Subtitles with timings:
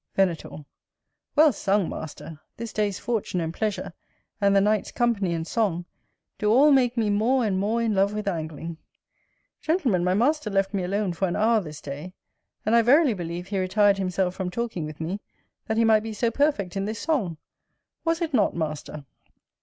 [0.15, 0.65] Venator.
[1.35, 3.93] Well sung, master; this day's fortune and pleasure,
[4.41, 5.85] and the night's company and song,
[6.39, 8.77] do all make me more and more in love with angling.
[9.61, 12.15] Gentlemen, my master left me alone for an hour this day;
[12.65, 15.19] and I verily believe he retired himself from talking with me
[15.67, 17.37] that he might be so perfect in this song;
[18.03, 19.05] was it not, master?